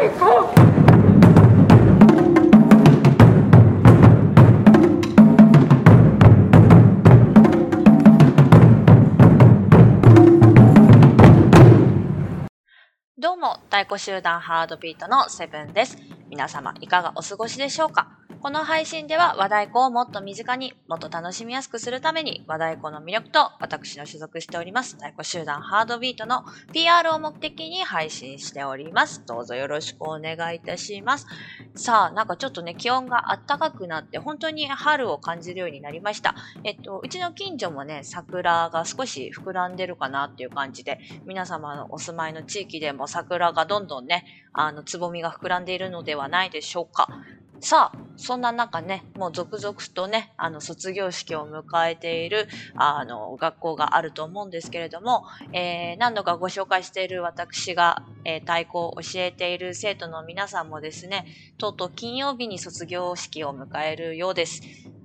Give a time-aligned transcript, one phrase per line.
[0.00, 0.48] 最高
[13.18, 15.98] どうも、太鼓集団ハードビートのセブンです。
[16.30, 18.08] 皆様、いかがお過ごしでしょうか？
[18.42, 29.22] この配信では和太鼓をもっと身近にもっと楽しみやすくするために和太鼓の魅力と私の所属しております太鼓集団ハードビートの PR を目的に配信しております。
[29.26, 31.26] どうぞよろしくお願いいたします。
[31.74, 36.34] さあ、なんかちょっとね、気温が暖かくなって本当に春を感じるようになりました。
[36.64, 47.08] えっと、うちの近所もね、桜が少し膨らんでるかなっていう感じで、皆様のお住まいの地域でも桜がどんどんね、あの、つぼみが膨らんでいるのではないでしょうか。
[47.62, 61.26] さあ、そんな中ね、もう続々とね、あの、卒業式を迎えている、あの、学校があると思うんですけれども、えー、何度かご紹介している私が、えー、太鼓を教えている生徒の皆さんもですね、
[61.58, 64.62] とうとう金曜日に卒業式を迎えるようです。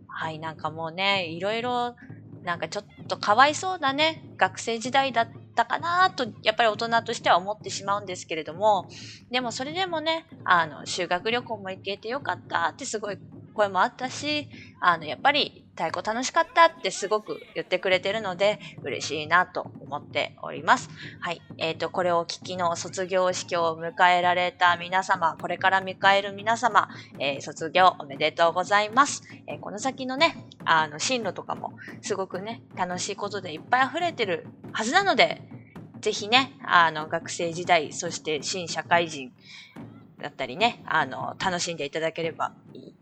[0.07, 1.97] はい、なんかもうね、いろいろ、
[2.43, 8.87] なんかちょっとかわいそうなね、学生時代だったたかなと、やっぱり大人としては思ってしまうんですけれども、
[9.31, 13.17] でもそれでもね、あの、修学旅行も行けてよかったってすごい
[13.55, 14.47] 声もあったし、
[14.79, 20.89] あの、やっぱり太鼓楽しかったってすごく言ってくれてるので、嬉しいなと思っております。
[21.19, 21.41] はい。
[21.57, 26.89] えっ、ー、と、これを聞きの卒業式を迎えられた皆様、これから迎える皆様、
[27.19, 29.23] えー、卒業おめでとうございます。
[29.47, 35.41] えー、この先のね、あの、進路とかもすごくね、楽しいことでいっぱい溢れてるはずなので、
[35.99, 39.33] ぜひね、あの、学生時代、そして新社会人
[40.21, 42.53] だったりね、あの、楽しんでいただければ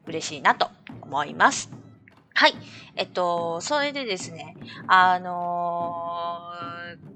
[0.08, 0.70] 嬉しいなと
[1.02, 1.72] 思います。
[2.36, 2.56] はい。
[2.96, 4.56] えっと、それでですね、
[4.88, 6.42] あの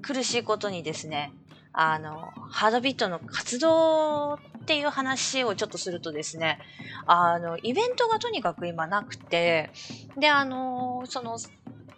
[0.00, 1.32] 苦しいことにですね、
[1.72, 6.58] あの、ハードビートの活動っていう話をちょっとするとですね、
[7.06, 9.70] あの、イベントがとにかく今なくて、
[10.16, 11.38] で、あの、その、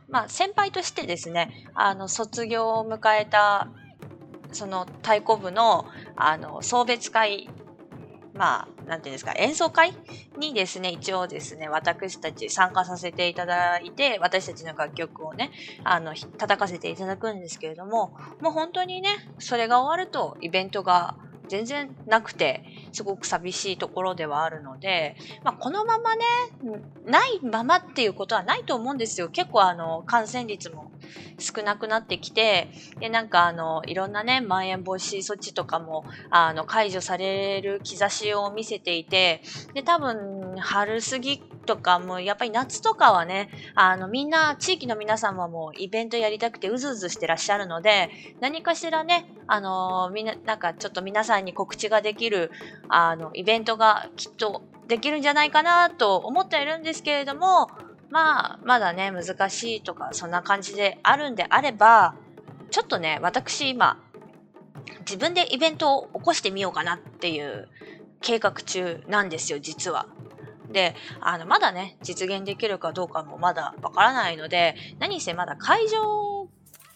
[0.09, 3.69] まあ、先輩としてですね、あの、卒業を迎えた、
[4.53, 5.87] その太鼓部の、
[6.17, 7.49] あの、送別会
[8.41, 9.93] まあ、なんていうんですか、演奏会
[10.39, 15.51] にですね、一応ですね、私たち参加させていただいて、私たちの楽曲をね、
[15.85, 21.19] あの、叩かせていただくんですけれども、もう本当にね、それが終わるとイベントが
[21.51, 26.23] 全然なくて、すごく寂しいところではあるので、まあ、このままね、
[27.05, 29.29] ないままっていうことはないと思うんですよ。
[29.29, 30.90] 結構あの、感染率も
[31.39, 39.43] 少なくなってきて、で、なんかあの、いろんなね、まん延防止措置とかも、あの、解除される兆しを見せていて、
[39.75, 48.11] で、多分、春過ぎとかも、やっぱり夏とかはね、あの、みんな、地域の皆さんはもイベントやりたくてうずうずしてらっしゃるので、
[48.41, 52.51] 何かしらね、あの、みんな、なんかちょっと皆さんに告知ができる、
[52.89, 57.69] あの、イベントがきっとできるんじゃないかなと思っているんですけれども、
[58.11, 62.15] まあ、まだね、難しいとか、そんな感じであるんであれば、
[62.71, 64.01] ちょっとね、私今、
[65.01, 67.69] 自分でイベントを起こしてみようかなっていう
[68.21, 70.07] 計画中なんですよ、実は。
[70.71, 76.49] で、あの、まだね、実現できるかどうかもまだわからないので、何せまだ会場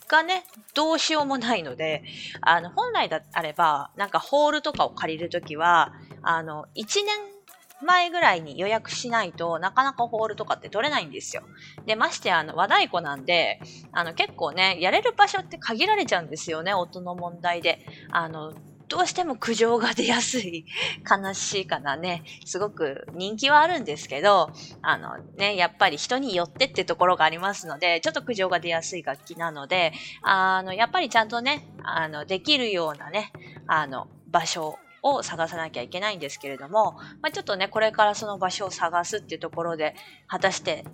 [0.09, 2.03] がね、どうしようもないので、
[2.41, 5.93] あの、本来であれば、なんかホールとかを借りるときは、
[6.23, 7.34] あの、1年
[7.83, 11.43] 前ぐらいに予約しないとなかなかホールとかって取れないんですよ。
[11.87, 13.61] で、ましてあの和太鼓なんで、
[13.93, 17.81] あの結構ね、やれる場所って限られちゃうんですよね、音の問題で。
[18.11, 18.53] あの、
[18.89, 20.67] どうしても苦情が出やすい、
[21.09, 22.23] 悲しいかなね。
[22.45, 24.53] すごく人気はあるんですけど、
[24.83, 29.93] あのね、やっぱり人によってってところがありますので、ちょっと苦情が出やすい楽器なので、
[30.23, 33.33] あの、やっぱりちゃんとね、あの、できるようなね、
[33.67, 39.95] あの、場所を探さなきゃいけないんですけれども、まあ、ちょっとね、これからその場所を探すっていうところで、
[40.27, 40.85] 果たして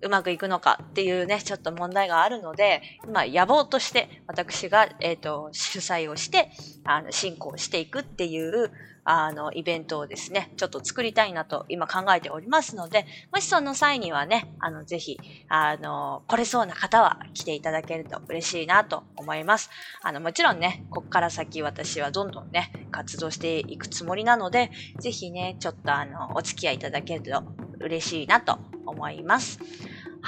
[0.00, 2.82] うまくいくのかっていうね、ちょっと問題があるので、
[3.12, 6.50] まあ、野望として私が、えっ、ー、と、主催をして、
[6.84, 8.70] あの、進行していくっていう、
[9.10, 15.18] あの、イベントをですね、ちょっと作りたいなと今考えておりますので、もしその際にはね、あの、ぜひ、
[15.48, 19.70] あの、来れそうな方は来ていただけると嬉しいなと思います。
[20.02, 24.70] あの、もちろんね、こっから先私はどんどんね、活動していくつもりなので、
[25.00, 27.42] ぜひね、ちょっとあの、お付き合いいただけると
[27.80, 29.58] 嬉しいなと思います。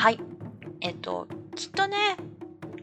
[0.00, 0.18] はい。
[0.80, 2.16] えっと、きっとね、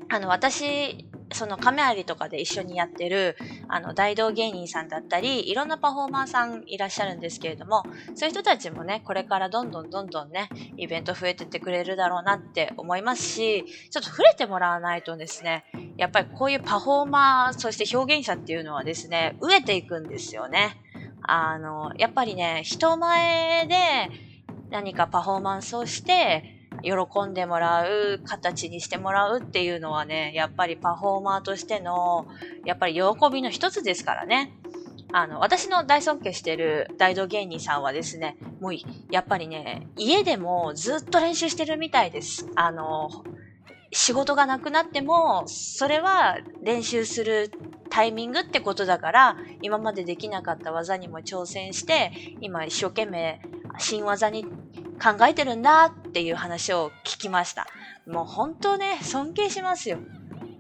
[0.08, 3.36] あの、私、その亀有とかで一緒にやってる、
[3.70, 7.82] あの、大道芸人さんだったり、いろんなパフォーマーさんいらっしゃるんですけれども、
[8.14, 10.48] そういう人たちもね、これからどんどんどんどんね、
[10.78, 15.66] イベント増えてってくれるだろうなって思いますし、ちょっと触れてもらわないとですね、
[15.98, 20.80] やっぱりこういうパフォーマー、そして表現者っていうのはですね、飢えていくんですよね。
[21.24, 23.76] あの、やっぱりね、人前で
[24.70, 26.94] 何かパフォーマンスをして、喜
[27.30, 32.28] んでもらう形にしてもらうっていうのはね、やっぱりパフォーマーとしての、
[32.66, 33.02] やっぱり喜
[33.32, 34.54] びの一つですからね。
[35.14, 38.74] あの、私の大尊敬してる大道芸人さんはですね、もう、
[39.10, 42.50] やっぱりね、家でもずっと練習してるみたいです。
[42.56, 43.10] あの、
[43.92, 47.52] 仕事がなくなっても、それは練習する
[47.90, 53.42] タイミングってことだから、今までできなかった技にも挑戦して、今一生懸命
[53.78, 54.46] 新技に
[55.02, 57.68] 考えてるんだっていう話を聞きました。
[58.08, 60.00] もう本当ね、尊敬しますよ。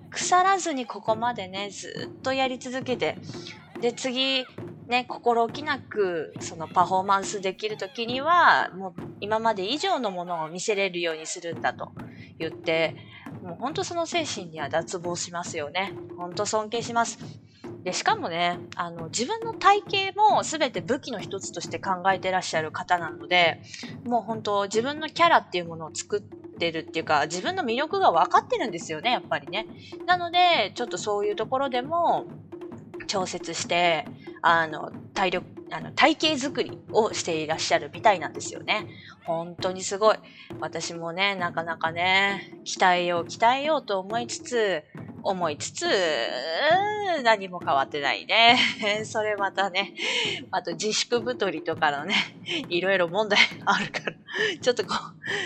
[0.09, 3.17] 腐らずにここまでね、ずっとやり続けて、
[3.81, 4.45] で、次、
[4.87, 11.91] ね、心置きなく、そのパフォーマンスできるときには、もう今まで以上のものを見せれるようにするんだと
[12.39, 12.95] 言って、
[13.43, 15.93] もう本当その精神には脱帽しますよね。
[16.17, 17.19] 本当尊敬します。
[17.87, 23.61] で、しかもね、あの、自分の体型も全て武器の一つとして考えてらっしゃる方なので、
[24.03, 29.67] もう本当自分のキャラっていうものを作ってるっていうか、自分の魅力が分かってるんですよね、やっぱりね。
[30.05, 32.25] なので、ちょっとそういうところでも、
[33.07, 34.03] 調節して、
[34.41, 38.85] あの、体力、あの、体型作りをしていらっしゃるみたいなんですよね。
[39.23, 40.17] 本当にすごい。
[40.59, 44.83] 私もね、なかなかね、鍛えよう、鍛えようと思いつつ、
[45.23, 45.85] 思いつつ、
[47.23, 48.57] 何も変わってないね。
[49.05, 49.93] それまたね、
[50.51, 52.15] あと自粛太りとかのね、
[52.69, 54.15] いろいろ問題あるから、
[54.61, 54.93] ちょっとこ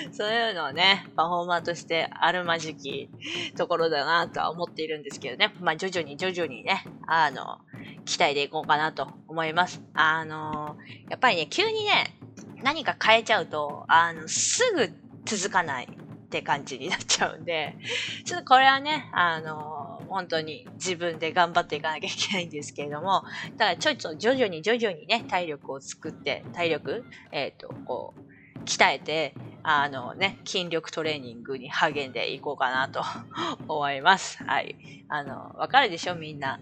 [0.10, 3.10] う、そういうのをね、パフォーマーとしてあるまじき
[3.58, 5.54] ところだなとは思っているんですけどね。
[5.60, 7.60] まあ徐々に徐々にね、あの、
[8.06, 9.82] 期待でいこうかなと思います。
[9.94, 10.76] あの、
[11.10, 12.18] やっぱりね、急にね、
[12.64, 14.94] 何か変えちゃうと、あの、すぐ
[15.26, 15.88] 続かない
[16.32, 17.76] って感じになっちゃうんで、
[18.24, 23.24] ちょっとこれはね、あの、本当に自分で頑張っていかなきゃいけないんですけれども、
[23.58, 29.34] だからちょいちょい徐々に徐々にね、体力を作って、体力、えっ、ー、と、こう、鍛えて、
[29.64, 33.04] あのね、筋力トレーニングに励んでいこうかなと
[33.68, 34.42] 思います。
[34.44, 34.76] はい。
[35.10, 36.16] あの、わかるでしょ？
[36.16, 36.60] みんな。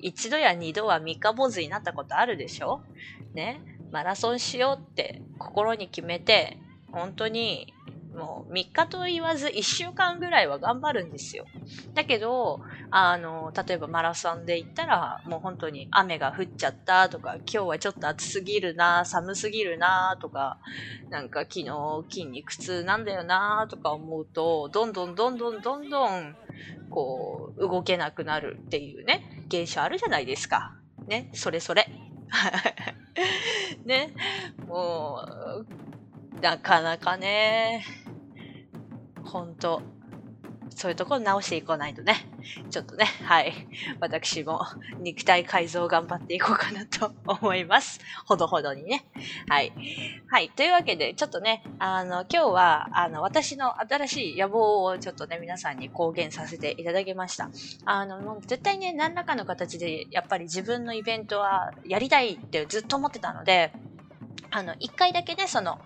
[0.00, 2.80] 一度や二度は三日坊主になったことあるでしょ？
[3.34, 3.60] ね？
[3.92, 6.56] マラソンしようって心に決めて、
[6.92, 7.72] 本当に
[8.14, 11.44] もう3日と言わず1週間ぐらいは頑張るんですよ。
[11.94, 12.60] だけど、
[12.90, 20.58] あの、例えばマラソンで行ったら、もう本当に雨が降っちゃったとか、今日はちょっと暑すぎるな、寒すぎるなとか、
[21.10, 21.70] なんか昨日
[22.10, 26.36] 筋肉痛なんだよなとか思うと、どんどんどんどんどんどん、
[26.90, 30.72] こう、動けなくなるっていうね、現象あるじゃないですか。
[31.06, 31.86] ね、それそれ。
[33.84, 34.10] ね、
[34.66, 37.84] もう、なかなかね、
[39.30, 39.82] 本当
[40.74, 42.14] そういうところ直していかないとね。
[42.70, 43.52] ちょっとね、はい。
[44.00, 44.62] 私も
[45.00, 48.00] 肉体改造頑張っていこうかなと 思います。
[48.24, 49.04] ほどほどにね。
[49.48, 49.72] はい。
[50.30, 50.50] はい。
[50.50, 57.50] というわけで、ちょっとね、あの、今日は、あの、私の新しい野望をちょっとね、皆さんに公言させていただきました。
[57.84, 63.72] あの、もう絶対ね、何らかの形で、やっぱり自分のイベントはやりたいってずっと思ってたので、
[64.50, 65.78] あの、一回だけね、その、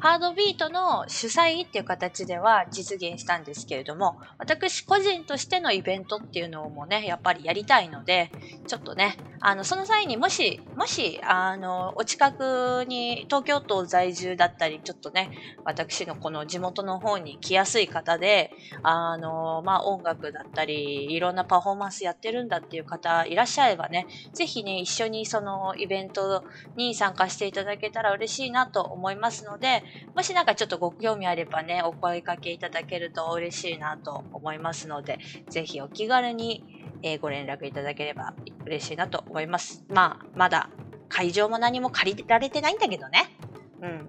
[0.00, 8.30] ハードビートの主催っていう形では実現したんですけれども、私個人としてのイベントっていうのもね、やっぱりやりたいので、
[8.66, 15.30] ちょっとね、あの、その際にもし、もし、あの、お近くに東京都在住だったり、ちょっとね、
[15.64, 18.52] 私のこの地元の方に来やすい方で、
[18.82, 26.42] あの、まあ、音楽だったり、いろんなパフォーマンスやってるんだっていう方いらっしゃればね、ぜひね、一緒にそのイベント
[26.76, 29.82] に参加していただけたら嬉しいなと思いますので、
[30.14, 35.18] もしなんかちょっとご興味あればね、お声かけいただけると嬉しいなと思いますので、
[35.48, 36.64] ぜひお気軽に、
[37.02, 38.34] えー、ご連絡いただければ
[38.66, 39.84] 嬉しいなと思います。
[39.88, 40.70] まあ、まだ
[41.08, 43.36] 会場も何も借りられてないんだけどね。
[43.82, 44.08] うん。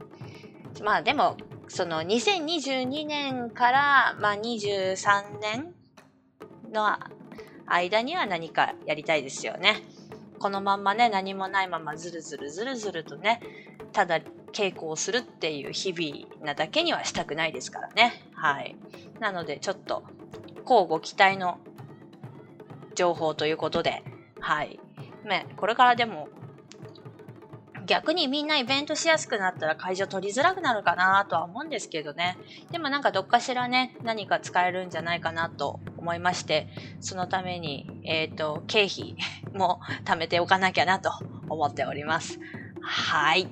[0.83, 5.73] まあでも、その2022年から、まあ、23年
[6.71, 6.87] の
[7.65, 9.81] 間には何かやりたいですよね。
[10.39, 13.41] このまんまね、何もないままずるずるずるずるとね、
[13.93, 14.19] ただ
[14.51, 18.29] 稽古をするっていう日々なだけにはしたくないですからね。
[18.33, 18.75] はい。
[19.19, 20.03] なので、ちょっと、
[20.63, 21.59] 交互期待の
[22.95, 24.03] 情報ということで、
[24.39, 24.79] はい。
[25.23, 26.29] ね、これからでも、
[27.85, 32.37] 逆にみんなイベントしやすくなったら会場取りづらくなるかなとは思うんですけどね。
[32.71, 39.15] でもなんかどっかしらね、何か使えるんじゃないかなと思いまして、そのために、えっ、ー、と、経費
[39.53, 41.11] も貯めておかなきゃなと
[41.49, 42.39] 思っております。
[42.81, 43.49] はい。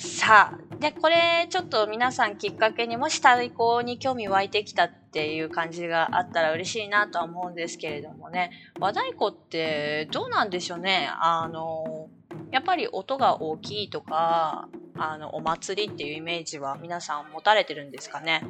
[0.00, 11.10] さあ、で、これちょっと皆さんきっかけにもし対抗に興味湧いてきたっていう感じがあったら嬉しいなとは思うんですけれどもね、和太鼓ってどうなんでしょうね？
[11.12, 12.08] あの、
[12.50, 18.42] やっぱり音が大きいとか、あの、お祭りっていうイメージは皆さん持たれてるんですかね？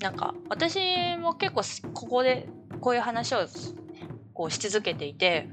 [0.00, 0.80] なんか、私
[1.16, 1.62] も結構
[1.94, 2.48] ここで
[2.80, 3.46] こういう話を
[4.34, 5.48] こうし続けていて、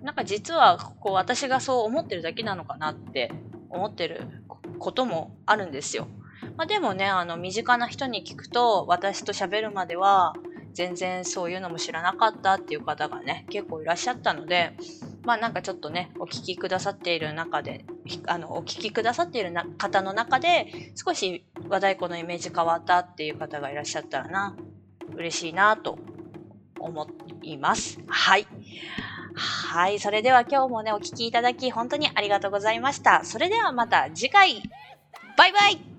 [0.00, 3.30] なんか実はこう私がそう思ってるだけなのかなって
[3.68, 4.39] 思ってる
[4.80, 6.08] こともあるんですよ。
[6.56, 10.34] まあ、でもね、あの、身近な人に聞くと、私と喋るまでは、
[10.72, 14.72] 全然そういうのも知らなかったっていう方がね、結構いらっしゃったので、
[15.24, 17.84] まあなんかちょっとね、お聞きくださっている中で、
[18.26, 24.56] あの、お聞きくださっているな方の中で、少し和太鼓のイメージ変わったっていう方がいらっしゃったらな、
[25.14, 25.98] 嬉しいなと
[26.78, 27.06] 思
[27.42, 27.98] います。
[28.06, 28.46] はい。
[29.34, 29.98] はい。
[29.98, 33.24] それでは今日もね、お聴きいただき、本当にありがとうございました。
[33.24, 34.62] それではまた次回。
[35.36, 35.89] バイバイ